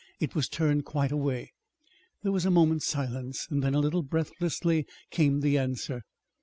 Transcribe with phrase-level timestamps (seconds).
[0.19, 1.53] It was turned quite away.
[2.23, 6.01] There was a moment's silence; then, a little breathlessly, came the answer.